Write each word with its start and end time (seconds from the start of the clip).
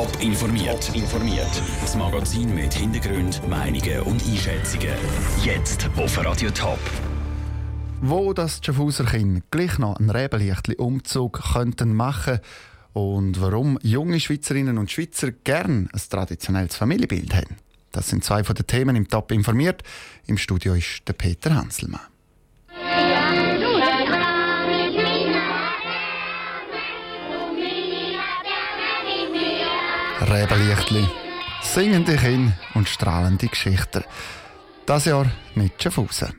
Top 0.00 0.22
informiert. 0.22 0.90
informiert. 0.94 1.62
Das 1.82 1.94
Magazin 1.94 2.54
mit 2.54 2.72
Hintergrund, 2.72 3.46
Meinungen 3.50 4.00
und 4.04 4.22
Einschätzungen. 4.26 4.94
Jetzt 5.44 5.90
auf 5.94 6.24
Radio 6.24 6.50
Top. 6.52 6.78
Wo 8.00 8.32
das 8.32 8.62
Schaffhauser 8.64 9.04
Kind 9.04 9.42
gleich 9.50 9.78
noch 9.78 9.96
einen 9.96 10.08
Rebenlichtli-Umzug 10.08 11.42
könnten 11.52 11.92
machen 11.92 12.38
und 12.94 13.42
warum 13.42 13.78
junge 13.82 14.20
Schweizerinnen 14.20 14.78
und 14.78 14.90
Schweizer 14.90 15.32
gern 15.32 15.90
ein 15.92 16.00
traditionelles 16.08 16.76
Familienbild 16.76 17.34
haben. 17.34 17.56
Das 17.92 18.08
sind 18.08 18.24
zwei 18.24 18.42
von 18.42 18.54
den 18.54 18.66
Themen 18.66 18.96
im 18.96 19.06
Top 19.06 19.30
informiert. 19.30 19.82
Im 20.26 20.38
Studio 20.38 20.72
ist 20.76 21.02
der 21.08 21.12
Peter 21.12 21.54
Hanselmann. 21.54 22.09
Rebenlichtli, 30.30 31.08
singende 31.60 32.16
Kinder 32.16 32.52
und 32.74 32.88
strahlende 32.88 33.48
Geschichten. 33.48 34.04
Das 34.86 35.04
Jahr 35.04 35.26
nicht 35.56 35.82
Schaffhausen. 35.82 36.34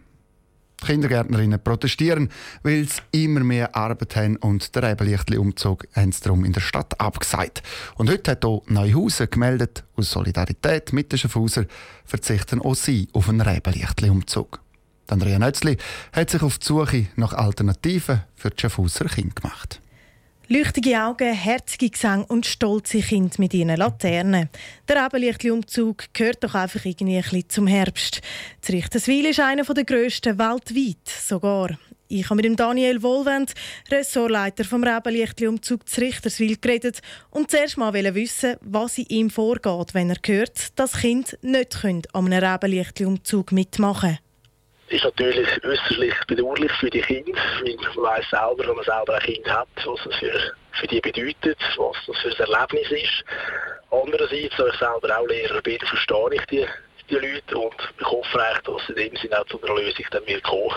Die 0.81 0.85
Kindergärtnerinnen 0.85 1.61
protestieren, 1.61 2.29
weil 2.63 2.87
sie 2.87 3.25
immer 3.25 3.41
mehr 3.41 3.75
Arbeit 3.75 4.15
haben 4.15 4.37
und 4.37 4.73
der 4.75 4.83
Rebenlichtli-Umzug 4.83 5.87
haben 5.93 6.13
sie 6.13 6.21
darum 6.21 6.45
in 6.45 6.53
der 6.53 6.61
Stadt 6.61 7.01
abgesagt. 7.01 7.63
Und 7.95 8.09
heute 8.09 8.31
hat 8.31 8.45
auch 8.45 8.63
Neuhausen 8.67 9.29
gemeldet, 9.29 9.83
aus 9.97 10.11
Solidarität 10.11 10.93
mit 10.93 11.11
den 11.11 11.19
Schaffhauser 11.19 11.65
verzichten 12.05 12.61
auch 12.61 12.75
sie 12.75 13.09
auf 13.11 13.27
einen 13.27 13.41
Rebenlichtli-Umzug. 13.41 14.61
Andrea 15.07 15.37
Nötzli 15.37 15.75
hat 16.13 16.29
sich 16.29 16.41
auf 16.41 16.59
die 16.59 16.65
Suche 16.65 17.07
nach 17.17 17.33
Alternativen 17.33 18.23
für 18.35 18.51
die 18.51 18.61
Schaffhauser 18.61 19.09
Kinder 19.09 19.35
gemacht. 19.35 19.81
Leuchtige 20.53 21.01
Augen, 21.01 21.33
herzige 21.33 21.89
Gesang 21.89 22.25
und 22.25 22.45
stolze 22.45 22.99
Kinder 22.99 23.33
mit 23.37 23.53
ihren 23.53 23.73
Laternen. 23.77 24.49
Der 24.85 25.05
Ebenlichtli-Umzug 25.05 26.13
gehört 26.13 26.43
doch 26.43 26.55
einfach 26.55 26.83
irgendwie 26.83 27.15
ein 27.15 27.21
bisschen 27.21 27.47
zum 27.47 27.67
Herbst. 27.67 28.19
Richterswil 28.67 29.27
ist 29.27 29.39
einer 29.39 29.63
der 29.63 29.85
grössten 29.85 30.37
weltweit 30.37 31.07
sogar. 31.07 31.69
Ich 32.09 32.25
habe 32.25 32.35
mit 32.35 32.43
dem 32.43 32.57
Daniel 32.57 33.01
Wohlwend, 33.01 33.53
Ressortleiter 33.89 34.65
vom 34.65 34.83
Rebenlichtli-Umzug 34.83 35.87
zu 35.87 36.01
geredet 36.59 36.99
und 37.29 37.49
zuerst 37.49 37.77
mal 37.77 37.93
wissen, 37.93 38.57
was 38.59 38.97
in 38.97 39.05
ihm 39.05 39.29
vorgeht, 39.29 39.93
wenn 39.93 40.09
er 40.09 40.17
hört, 40.21 40.77
dass 40.77 40.99
Kinder 40.99 41.31
nicht 41.41 41.85
an 42.11 42.25
einem 42.25 42.43
Rebenlichtli-Umzug 42.43 43.53
mitmachen 43.53 44.17
können 44.17 44.30
ist 44.91 45.03
natürlich 45.03 45.47
äußerlich 45.63 46.13
bedauerlich 46.27 46.71
für 46.73 46.89
die 46.89 47.01
Kinder, 47.01 47.39
weil 47.63 47.75
man 47.75 48.03
weiß 48.03 48.29
selber, 48.29 48.67
wenn 48.67 48.75
man 48.75 48.85
selber 48.85 49.15
ein 49.15 49.21
Kind 49.21 49.49
hat, 49.49 49.67
was 49.85 49.99
das 50.03 50.15
für, 50.15 50.53
für 50.73 50.87
die 50.87 50.99
bedeutet, 50.99 51.57
was 51.77 51.95
das 52.07 52.17
für 52.17 52.43
ein 52.43 52.51
Erlebnis 52.51 52.91
ist. 52.91 53.23
Andererseits, 53.89 54.59
als 54.59 54.73
ich 54.73 54.79
selber 54.79 55.17
auch 55.17 55.27
Lehrer 55.27 55.61
bin, 55.61 55.79
verstehe 55.79 56.35
ich 56.35 56.45
die, 56.45 56.65
die 57.09 57.15
Leute 57.15 57.57
und 57.57 57.75
ich 57.99 58.05
hoffe 58.05 58.43
eigentlich, 58.43 58.63
dass 58.63 58.89
in 58.89 58.95
dem 58.95 59.15
Sinne 59.15 59.39
auch 59.39 59.45
zu 59.45 59.61
einer 59.61 59.75
Lösung 59.75 60.05
dann 60.11 60.27
wird 60.27 60.43
kommen. 60.43 60.75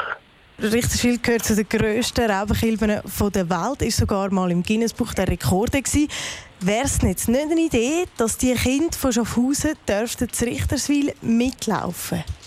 Richterswil 0.62 1.19
gehört 1.19 1.45
zu 1.45 1.57
den 1.57 1.69
grössten 1.69 2.31
Rebenkilben 2.31 3.03
der 3.33 3.51
Welt, 3.51 3.83
ist 3.83 3.97
sogar 3.97 4.31
mal 4.33 4.51
im 4.53 4.62
Guinness-Buch 4.62 5.12
der 5.15 5.27
Rekorde 5.27 5.83
Wäre 6.61 6.85
es 6.85 7.03
nicht 7.03 7.29
eine 7.29 7.61
Idee, 7.61 8.05
dass 8.17 8.39
die 8.39 8.55
Kinder 8.55 8.97
von 8.97 9.12
Schaffhausen 9.12 9.75
dürften 9.89 10.33
zu 10.33 10.45
Richterswil 10.45 11.12
mitlaufen 11.20 12.19
dürften? 12.19 12.44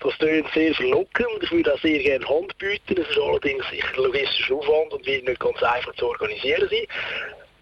Das 0.00 0.16
klingt 0.18 0.46
sehr 0.54 0.74
verlockend. 0.74 1.42
Ich 1.42 1.50
würde 1.50 1.74
auch 1.74 1.80
sehr 1.80 1.98
gerne 1.98 2.28
Hand 2.28 2.56
bieten. 2.58 2.94
Das 2.94 3.08
ist 3.08 3.18
allerdings 3.18 3.64
sicher 3.70 3.96
logistischer 3.96 4.54
Aufwand 4.54 4.92
und 4.92 5.06
wird 5.06 5.26
nicht 5.26 5.40
ganz 5.40 5.62
einfach 5.62 5.94
zu 5.96 6.06
organisieren 6.06 6.68
sein. 6.70 6.86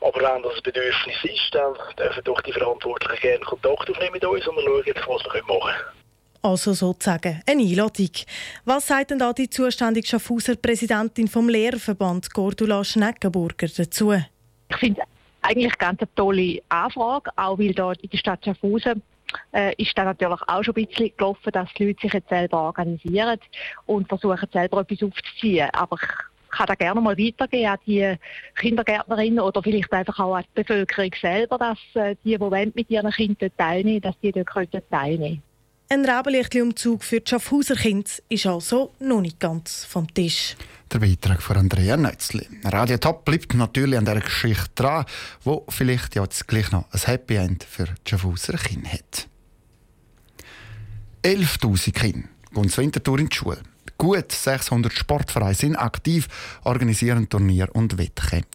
Aber 0.00 0.20
wenn 0.20 0.42
das 0.42 0.56
ein 0.56 0.62
Bedürfnis 0.62 1.16
ist, 1.24 1.54
dann 1.54 1.74
dürfen 1.98 2.24
doch 2.24 2.40
die 2.42 2.52
Verantwortlichen 2.52 3.20
gerne 3.20 3.44
Kontakt 3.44 3.90
aufnehmen 3.90 4.12
mit 4.12 4.24
uns 4.24 4.46
und 4.46 4.56
wir 4.56 4.94
schauen, 4.94 5.20
was 5.24 5.34
wir 5.34 5.42
machen 5.44 5.60
können. 5.60 5.96
Also 6.42 6.74
sozusagen 6.74 7.42
eine 7.46 7.62
Einladung. 7.62 8.10
Was 8.64 8.86
sagt 8.86 9.10
denn 9.10 9.18
da 9.18 9.32
die 9.32 9.50
zuständige 9.50 10.06
Schaffhauser 10.06 10.54
Präsidentin 10.54 11.26
vom 11.26 11.48
Lehrerverband 11.48 12.32
Gordula 12.32 12.84
Schneckenburger 12.84 13.66
dazu? 13.66 14.12
Ich 14.12 14.76
finde 14.76 15.02
eigentlich 15.42 15.76
ganz 15.78 16.00
eine 16.00 16.14
tolle 16.14 16.62
Anfrage, 16.68 17.30
auch 17.34 17.58
weil 17.58 17.74
da 17.74 17.92
in 17.92 18.10
der 18.10 18.18
Stadt 18.18 18.44
Schaffhausen 18.44 19.02
äh, 19.52 19.74
ist 19.76 19.96
dann 19.96 20.06
natürlich 20.06 20.40
auch 20.46 20.62
schon 20.62 20.74
ein 20.76 20.86
bisschen 20.86 21.12
gelaufen, 21.16 21.52
dass 21.52 21.72
die 21.74 21.86
Leute 21.86 22.00
sich 22.02 22.12
jetzt 22.12 22.28
selber 22.28 22.62
organisieren 22.62 23.38
und 23.86 24.08
versuchen 24.08 24.48
selber 24.52 24.80
etwas 24.80 25.02
aufzuziehen. 25.02 25.68
Aber 25.72 25.96
ich 25.96 26.50
kann 26.50 26.66
da 26.66 26.74
gerne 26.74 27.00
mal 27.00 27.18
weitergehen 27.18 27.70
an 27.70 27.78
die 27.86 28.16
Kindergärtnerinnen 28.54 29.40
oder 29.40 29.62
vielleicht 29.62 29.92
einfach 29.92 30.18
auch 30.20 30.34
an 30.34 30.44
die 30.44 30.62
Bevölkerung 30.62 31.10
selber, 31.20 31.58
dass 31.58 31.78
äh, 31.94 32.16
die, 32.24 32.38
die 32.38 32.72
mit 32.74 32.90
ihren 32.90 33.10
Kindern 33.10 33.50
teilnehmen 33.56 34.00
dass 34.00 34.18
die 34.20 34.32
dort 34.32 34.90
teilnehmen 34.90 35.42
ein 35.88 36.04
Rebenlichtli-Umzug 36.04 37.04
für 37.04 37.20
die 37.20 37.30
Schaffhauser 37.30 37.76
Kinder 37.76 38.10
ist 38.28 38.46
also 38.46 38.92
noch 38.98 39.20
nicht 39.20 39.38
ganz 39.38 39.84
vom 39.84 40.12
Tisch. 40.12 40.56
Der 40.92 40.98
Beitrag 40.98 41.42
von 41.42 41.56
Andrea 41.56 41.96
Nötzli. 41.96 42.46
Radio 42.64 42.96
Top 42.98 43.24
bleibt 43.24 43.54
natürlich 43.54 43.98
an 43.98 44.04
dieser 44.04 44.20
Geschichte 44.20 44.70
dran, 44.74 45.04
wo 45.42 45.64
vielleicht 45.68 46.14
jetzt 46.14 46.46
gleich 46.46 46.70
noch 46.70 46.86
ein 46.92 47.00
Happy 47.00 47.36
End 47.36 47.64
für 47.64 47.84
die 47.84 48.10
Schaffhauser 48.10 48.56
Kinder 48.58 48.90
hat. 48.90 49.28
11'000 51.22 51.92
Kinder 51.92 52.28
gehen 52.52 52.68
zur 52.68 52.84
Wintertour 52.84 53.18
in 53.18 53.28
die 53.28 53.36
Schule. 53.36 53.62
Gut 53.98 54.30
600 54.30 54.92
Sportvereine 54.92 55.54
sind 55.54 55.76
aktiv, 55.76 56.28
organisieren 56.64 57.28
Turnier 57.28 57.68
und 57.74 57.98
Wettkämpfe. 57.98 58.48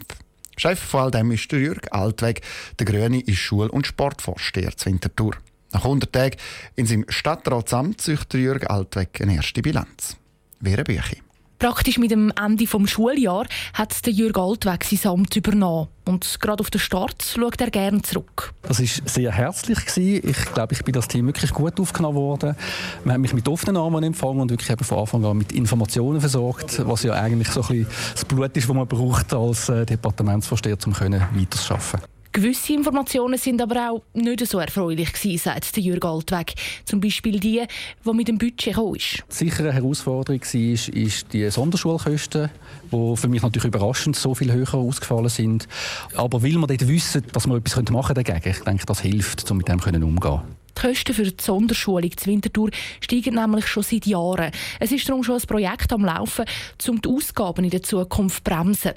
Chef 0.57 0.79
von 0.79 1.01
all 1.01 1.11
dem 1.11 1.31
ist 1.31 1.51
der 1.51 1.59
Jürg 1.59 1.91
Altweg. 1.91 2.41
Der 2.77 2.85
Grüne 2.85 3.21
ist 3.21 3.39
Schul- 3.39 3.69
und 3.69 3.87
Sportvorsteher 3.87 4.75
zur 4.77 4.91
Wintertour. 4.91 5.35
Nach 5.73 5.83
100 5.83 6.11
Tagen 6.11 6.37
in 6.75 6.85
seinem 6.85 7.05
Stadtratsamt 7.07 8.01
züchtet 8.01 8.41
Jürg 8.41 8.69
Altweg 8.69 9.21
eine 9.21 9.35
erste 9.35 9.61
Bilanz. 9.61 10.17
Wäre 10.59 10.83
Bücher. 10.83 11.17
Praktisch 11.61 11.99
mit 11.99 12.09
dem 12.09 12.33
Ende 12.43 12.65
des 12.65 12.89
Schuljahres 12.89 13.47
hat 13.75 14.03
der 14.07 14.11
Jürg 14.11 14.35
Altweg 14.35 14.83
sein 14.83 15.11
Amt 15.11 15.35
übernommen. 15.35 15.89
Und 16.05 16.39
gerade 16.41 16.59
auf 16.59 16.71
den 16.71 16.79
Start 16.79 17.21
schaut 17.21 17.61
er 17.61 17.69
gerne 17.69 18.01
zurück. 18.01 18.51
Das 18.63 18.79
war 18.79 18.87
sehr 19.07 19.31
herzlich. 19.31 19.77
Ich 19.95 20.53
glaube, 20.53 20.73
ich 20.73 20.83
bin 20.83 20.93
das 20.93 21.07
Team 21.07 21.27
wirklich 21.27 21.51
gut 21.51 21.79
aufgenommen 21.79 22.17
worden. 22.17 22.55
Man 23.03 23.13
hat 23.13 23.21
mich 23.21 23.33
mit 23.35 23.47
offenen 23.47 23.77
Armen 23.77 24.03
empfangen 24.03 24.41
und 24.41 24.49
wirklich 24.49 24.71
eben 24.71 24.83
von 24.83 24.97
Anfang 24.97 25.23
an 25.23 25.37
mit 25.37 25.51
Informationen 25.51 26.19
versorgt, 26.19 26.81
was 26.87 27.03
ja 27.03 27.13
eigentlich 27.13 27.49
so 27.49 27.61
ein 27.61 27.67
bisschen 27.67 27.87
das 28.13 28.25
Blut 28.25 28.57
ist, 28.57 28.67
das 28.67 28.75
man 28.75 28.87
braucht 28.87 29.31
als 29.31 29.69
äh, 29.69 29.85
Departementsvorsteher, 29.85 30.77
um 30.87 30.93
weiterzuarbeiten. 30.95 32.20
Gewisse 32.33 32.71
Informationen 32.71 33.37
sind 33.37 33.61
aber 33.61 33.89
auch 33.89 34.03
nicht 34.13 34.47
so 34.47 34.59
erfreulich 34.59 35.11
gewesen, 35.11 35.37
sagt 35.37 35.75
der 35.75 35.83
Jürg 35.83 36.05
Altweg. 36.05 36.53
Zum 36.85 37.01
Beispiel 37.01 37.41
die, 37.41 37.61
die 38.05 38.13
mit 38.13 38.29
dem 38.29 38.37
Budget 38.37 38.73
gekommen 38.73 38.95
ist. 38.95 39.21
Sicher 39.27 39.63
eine 39.63 39.73
Herausforderung 39.73 40.39
war, 40.39 40.95
ist 40.95 41.33
die 41.33 41.49
Sonderschulkosten, 41.49 42.49
die 42.89 43.17
für 43.17 43.27
mich 43.27 43.41
natürlich 43.41 43.65
überraschend 43.65 44.15
so 44.15 44.33
viel 44.33 44.53
höher 44.53 44.73
ausgefallen 44.75 45.27
sind. 45.27 45.67
Aber 46.15 46.41
weil 46.41 46.53
wir 46.53 46.67
dort 46.67 46.87
wissen, 46.87 47.25
dass 47.33 47.47
wir 47.47 47.57
etwas 47.57 47.91
machen 47.91 48.15
dagegen, 48.15 48.49
ich 48.49 48.59
denke, 48.59 48.85
das 48.85 49.01
hilft, 49.01 49.51
um 49.51 49.57
mit 49.57 49.67
dem 49.67 49.79
umzugehen. 49.79 50.41
Die 50.77 50.87
Kosten 50.87 51.13
für 51.13 51.23
die 51.23 51.43
Sonderschulung 51.43 52.15
zur 52.15 52.31
Winterthur 52.31 52.69
steigen 53.01 53.35
nämlich 53.35 53.67
schon 53.67 53.83
seit 53.83 54.05
Jahren. 54.05 54.51
Es 54.79 54.93
ist 54.93 55.07
darum 55.09 55.21
schon 55.21 55.35
ein 55.35 55.45
Projekt 55.45 55.91
am 55.91 56.05
Laufen, 56.05 56.45
um 56.87 57.01
die 57.01 57.09
Ausgaben 57.09 57.65
in 57.65 57.71
der 57.71 57.83
Zukunft 57.83 58.37
zu 58.37 58.43
bremsen. 58.43 58.91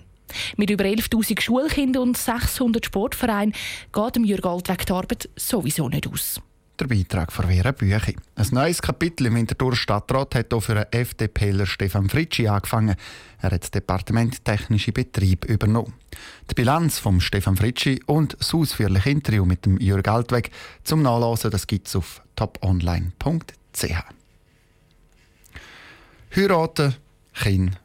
Mit 0.57 0.71
über 0.71 0.85
11.000 0.85 1.41
Schulkindern 1.41 2.03
und 2.03 2.17
600 2.17 2.85
Sportvereinen 2.85 3.55
geht 3.93 4.17
dem 4.17 4.25
Jürg 4.25 4.45
Altweg 4.45 4.87
die 4.87 4.93
Arbeit 4.93 5.29
sowieso 5.37 5.89
nicht 5.89 6.07
aus. 6.07 6.41
Der 6.81 6.89
Beitrag 6.89 7.31
von 7.31 7.47
Vera 7.47 7.71
Büchi. 7.71 8.17
Ein 8.35 8.49
neues 8.51 8.83
Kapitel 8.83 9.27
im 9.27 9.37
Winterthur 9.37 9.77
Stadtrat 9.77 10.35
hat 10.35 10.53
auch 10.53 10.61
für 10.61 10.75
den 10.75 10.87
FDPler 10.91 11.67
Stefan 11.67 12.09
Fritschi 12.09 12.49
angefangen. 12.49 12.97
Er 13.41 13.53
hat 13.53 13.63
das 13.63 13.71
Departement 13.71 14.45
Technische 14.45 14.91
Betrieb 14.91 15.45
übernommen. 15.45 15.93
Die 16.51 16.55
Bilanz 16.55 16.99
von 16.99 17.21
Stefan 17.21 17.57
Fritschi 17.57 18.03
und 18.07 18.37
das 18.41 18.53
ausführliche 18.53 19.09
Interview 19.09 19.45
mit 19.45 19.65
dem 19.67 19.79
Jürg 19.79 20.09
Altweg 20.09 20.51
zum 20.83 21.03
Nachlesen 21.03 21.53
das 21.53 21.67
es 21.71 21.95
auf 21.95 22.21
toponline.ch. 22.35 23.85
Heiraten, 26.35 26.97
Kinder 27.35 27.79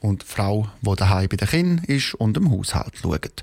und 0.00 0.22
Frau, 0.22 0.68
die 0.82 0.94
daheim 0.94 1.28
bei 1.28 1.36
den 1.36 1.48
Kindern 1.48 1.84
ist 1.86 2.14
und 2.14 2.36
im 2.36 2.50
Haushalt 2.50 2.94
schaut. 3.00 3.42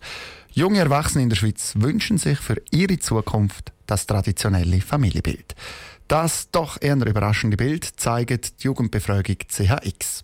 Junge 0.51 0.79
Erwachsene 0.79 1.23
in 1.23 1.29
der 1.29 1.35
Schweiz 1.35 1.73
wünschen 1.75 2.17
sich 2.17 2.39
für 2.39 2.61
ihre 2.71 3.00
Zukunft 3.00 3.71
das 3.88 4.05
traditionelle 4.05 4.81
Familienbild. 4.81 5.55
Das 6.07 6.50
doch 6.51 6.81
eher 6.81 6.95
überraschende 6.95 7.57
Bild 7.57 7.85
zeigt 7.97 8.61
die 8.61 8.65
Jugendbefragung 8.65 9.38
CHX. 9.47 10.21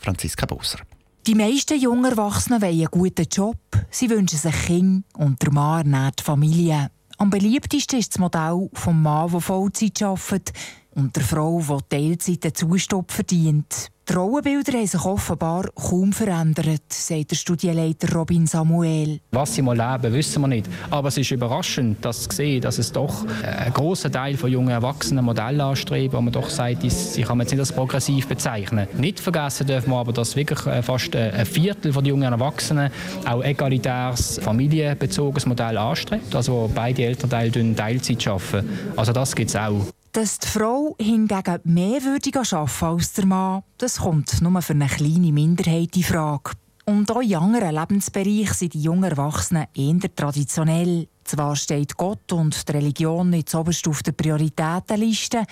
Franziska 0.00 0.46
Boser. 0.46 0.78
Die 1.26 1.34
meisten 1.34 1.80
jungen 1.80 2.04
Erwachsenen 2.04 2.60
wollen 2.60 2.72
einen 2.72 2.88
guten 2.90 3.26
Job. 3.30 3.56
Sie 3.90 4.10
wünschen 4.10 4.38
sich 4.38 4.66
Kinder 4.66 5.02
und 5.14 5.40
der 5.40 5.52
Mann 5.52 5.92
ernährt 5.92 6.20
Familie. 6.20 6.90
Am 7.18 7.30
beliebtesten 7.30 7.98
ist 8.00 8.14
das 8.14 8.18
Modell 8.18 8.68
vom 8.72 9.02
Mann, 9.02 9.30
der 9.30 9.40
Vollzeit 9.40 10.02
arbeitet. 10.02 10.52
Und 10.94 11.16
der 11.16 11.22
Frau, 11.22 11.60
die 11.60 11.96
Teilzeit 11.96 12.44
einen 12.44 12.54
Zustopp 12.54 13.12
verdient. 13.12 13.90
Die 14.08 14.14
Rollenbilder 14.14 14.72
haben 14.72 14.86
sich 14.86 15.04
offenbar 15.04 15.68
kaum 15.76 16.12
verändert, 16.12 16.82
sagt 16.88 17.30
der 17.30 17.36
Studienleiter 17.36 18.12
Robin 18.12 18.48
Samuel. 18.48 19.20
Was 19.30 19.54
sie 19.54 19.62
mal 19.62 19.76
leben, 19.76 20.12
wissen 20.12 20.42
wir 20.42 20.48
nicht. 20.48 20.68
Aber 20.90 21.06
es 21.06 21.18
ist 21.18 21.30
überraschend, 21.30 22.04
dass 22.04 22.28
zu 22.28 22.34
sehen, 22.34 22.60
dass 22.62 22.78
es 22.78 22.90
doch 22.90 23.24
ein 23.44 23.72
großer 23.72 24.10
Teil 24.10 24.36
von 24.36 24.50
jungen 24.50 24.70
Erwachsenen 24.70 25.24
Modelle 25.24 25.62
anstreben, 25.62 26.16
wo 26.16 26.20
man 26.20 26.32
doch 26.32 26.50
sagt, 26.50 26.82
sie 26.90 27.22
kann 27.22 27.38
man 27.38 27.46
jetzt 27.46 27.52
nicht 27.52 27.60
als 27.60 27.70
progressiv 27.70 28.26
bezeichnen. 28.26 28.88
Nicht 28.98 29.20
vergessen 29.20 29.68
dürfen 29.68 29.90
wir 29.90 29.98
aber, 29.98 30.12
dass 30.12 30.34
wirklich 30.34 30.66
äh, 30.66 30.82
fast 30.82 31.14
ein 31.14 31.46
Viertel 31.46 31.92
von 31.92 32.04
jungen 32.04 32.32
Erwachsenen 32.32 32.90
auch 33.24 33.44
egalitäres, 33.44 34.40
familienbezogenes 34.42 35.46
Modell 35.46 35.78
anstrebt, 35.78 36.34
also 36.34 36.68
beide 36.74 37.04
Elternteile 37.04 37.76
Teilzeit 37.76 38.26
arbeiten. 38.26 38.68
Also 38.96 39.12
das 39.12 39.36
gibt 39.36 39.50
es 39.50 39.56
auch. 39.56 39.86
Dass 40.14 40.38
die 40.38 40.46
Frau 40.46 40.94
hingegen 41.00 41.60
mehr 41.64 42.02
würdig 42.02 42.36
arbeiten 42.36 42.84
als 42.84 43.14
der 43.14 43.24
Mann, 43.24 43.62
das 43.78 43.96
kommt 43.96 44.42
nur 44.42 44.60
für 44.60 44.74
eine 44.74 44.86
kleine 44.86 45.32
Minderheit 45.32 45.96
in 45.96 46.02
Frage. 46.02 46.50
Und 46.84 47.10
auch 47.10 47.22
in 47.22 47.34
anderen 47.34 47.74
Lebensbereichen 47.74 48.52
sind 48.52 48.74
die 48.74 48.82
jungen 48.82 49.10
Erwachsenen 49.10 49.68
eher 49.74 50.14
traditionell. 50.14 51.08
Zwar 51.24 51.56
steht 51.56 51.96
Gott 51.96 52.30
und 52.30 52.68
die 52.68 52.72
Religion 52.72 53.30
nicht 53.30 53.54
oberst 53.54 53.88
auf 53.88 54.02
der 54.02 54.12
Prioritätenliste, 54.12 55.44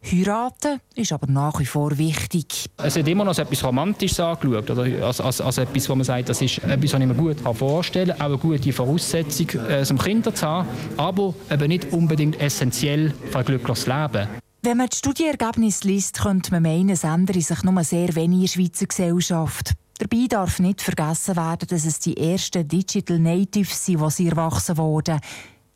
Heiraten 0.00 0.80
ist 0.94 1.12
aber 1.12 1.26
nach 1.26 1.58
wie 1.58 1.66
vor 1.66 1.98
wichtig. 1.98 2.66
Es 2.76 2.94
wird 2.94 3.08
immer 3.08 3.24
noch 3.24 3.30
als 3.30 3.38
etwas 3.38 3.64
Romantisches 3.64 4.20
angeschaut, 4.20 4.70
oder 4.70 5.06
als, 5.06 5.20
als, 5.20 5.40
als 5.40 5.58
etwas, 5.58 5.88
wo 5.88 5.94
man 5.94 6.04
sagt, 6.04 6.28
das 6.28 6.40
ist 6.40 6.58
etwas, 6.58 6.92
was 6.92 7.00
ich 7.00 7.06
mir 7.06 7.14
gut 7.14 7.40
vorstellen 7.40 8.16
kann, 8.16 8.20
auch 8.20 8.26
eine 8.26 8.38
gute 8.38 8.72
Voraussetzung, 8.72 9.48
äh, 9.68 9.84
zum 9.84 9.98
Kinder 9.98 10.34
zu 10.34 10.46
haben, 10.46 10.68
aber 10.96 11.34
eben 11.50 11.68
nicht 11.68 11.92
unbedingt 11.92 12.40
essentiell 12.40 13.12
für 13.30 13.38
ein 13.38 13.44
glückliches 13.44 13.86
Leben. 13.86 14.28
Wenn 14.62 14.76
man 14.76 14.88
die 14.88 14.96
Studienergebnisse 14.96 15.86
liest, 15.86 16.20
könnte 16.20 16.52
man 16.52 16.62
meinen, 16.62 16.90
es 16.90 17.04
ändere 17.04 17.40
sich 17.40 17.62
nur 17.62 17.84
sehr 17.84 18.14
wenig 18.14 18.38
in 18.38 18.40
der 18.42 18.48
Schweizer 18.48 18.86
Gesellschaft. 18.86 19.72
Dabei 19.98 20.26
darf 20.28 20.60
nicht 20.60 20.80
vergessen 20.80 21.36
werden, 21.36 21.68
dass 21.68 21.84
es 21.84 21.98
die 21.98 22.16
ersten 22.16 22.66
Digital 22.66 23.18
Natives 23.18 23.84
sind, 23.84 24.00
die 24.00 24.10
sie 24.10 24.28
erwachsen 24.28 24.76
wurden. 24.76 25.20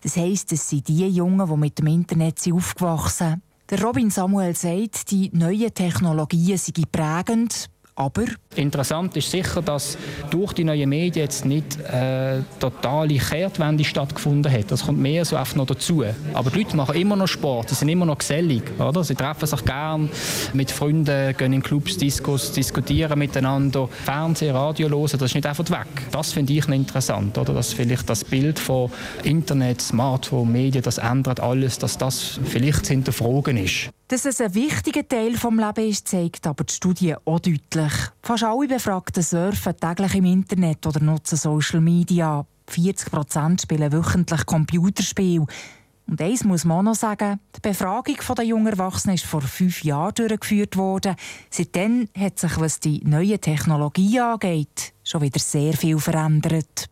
Das 0.00 0.16
heisst, 0.16 0.52
es 0.52 0.68
sind 0.68 0.86
die 0.88 1.08
Jungen, 1.08 1.48
die 1.48 1.56
mit 1.56 1.78
dem 1.78 1.88
Internet 1.88 2.38
sind 2.38 2.54
aufgewachsen 2.54 3.28
sind. 3.30 3.42
Der 3.72 3.82
Robin 3.82 4.10
Samuel 4.10 4.54
sagt, 4.54 5.10
die 5.10 5.30
neuen 5.32 5.72
Technologien 5.72 6.58
seien 6.58 6.84
prägend, 6.92 7.70
aber 8.02 8.24
Interessant 8.56 9.16
ist 9.16 9.30
sicher, 9.30 9.62
dass 9.62 9.96
durch 10.30 10.52
die 10.52 10.64
neuen 10.64 10.88
Medien 10.88 11.24
jetzt 11.24 11.46
nicht 11.46 11.80
äh, 11.80 12.40
totale 12.60 13.16
Kehrtwende 13.16 13.82
stattgefunden 13.82 14.52
hat. 14.52 14.70
Das 14.70 14.84
kommt 14.84 14.98
mehr 14.98 15.24
so 15.24 15.38
oft 15.38 15.56
noch 15.56 15.64
dazu. 15.64 16.04
Aber 16.34 16.50
die 16.50 16.58
Leute 16.58 16.76
machen 16.76 16.94
immer 16.96 17.16
noch 17.16 17.28
Sport, 17.28 17.70
sie 17.70 17.76
sind 17.76 17.88
immer 17.88 18.04
noch 18.04 18.18
gesellig. 18.18 18.62
Oder? 18.78 19.04
Sie 19.04 19.14
treffen 19.14 19.46
sich 19.46 19.64
gern 19.64 20.10
mit 20.52 20.70
Freunden, 20.70 21.34
gehen 21.36 21.52
in 21.54 21.62
Clubs, 21.62 21.96
Diskos, 21.96 22.52
diskutieren 22.52 23.18
miteinander, 23.18 23.88
Fernsehen, 23.88 24.54
Radio 24.54 24.88
hören, 24.90 25.12
das 25.12 25.22
ist 25.22 25.34
nicht 25.34 25.46
einfach 25.46 25.70
weg. 25.70 26.10
Das 26.10 26.32
finde 26.32 26.52
ich 26.52 26.68
interessant, 26.68 27.38
oder? 27.38 27.54
dass 27.54 27.72
vielleicht 27.72 28.08
das 28.10 28.24
Bild 28.24 28.58
von 28.58 28.90
Internet, 29.22 29.80
Smartphone, 29.80 30.52
Medien, 30.52 30.82
das 30.82 30.98
ändert 30.98 31.40
alles, 31.40 31.78
dass 31.78 31.96
das 31.96 32.38
vielleicht 32.44 32.84
zu 32.84 32.92
hinterfragen 32.92 33.56
ist. 33.56 33.90
Dass 34.12 34.26
es 34.26 34.42
ein 34.42 34.52
wichtiger 34.52 35.08
Teil 35.08 35.32
des 35.32 35.42
Lebens 35.42 35.78
ist, 35.78 36.08
zeigt 36.08 36.46
aber 36.46 36.64
die 36.64 36.74
Studie 36.74 37.14
auch 37.24 37.40
deutlich. 37.40 37.92
Fast 38.20 38.44
alle 38.44 38.68
Befragten 38.68 39.22
surfen 39.22 39.74
täglich 39.74 40.14
im 40.16 40.26
Internet 40.26 40.86
oder 40.86 41.00
nutzen 41.00 41.38
Social 41.38 41.80
Media. 41.80 42.44
40 42.66 43.10
Prozent 43.10 43.62
spielen 43.62 43.90
wöchentlich 43.90 44.44
Computerspiele. 44.44 45.46
Und 46.06 46.20
eins 46.20 46.44
muss 46.44 46.66
man 46.66 46.84
noch 46.84 46.94
sagen, 46.94 47.40
die 47.56 47.60
Befragung 47.60 48.18
der 48.36 48.44
jungen 48.44 48.66
Erwachsenen 48.66 49.14
ist 49.14 49.24
vor 49.24 49.40
fünf 49.40 49.82
Jahren 49.82 50.12
durchgeführt 50.12 50.76
worden. 50.76 51.16
Seitdem 51.48 52.10
hat 52.14 52.38
sich, 52.38 52.60
was 52.60 52.80
die 52.80 53.00
neue 53.06 53.38
Technologie 53.38 54.20
angeht, 54.20 54.92
schon 55.04 55.22
wieder 55.22 55.40
sehr 55.40 55.72
viel 55.72 55.98
verändert. 55.98 56.91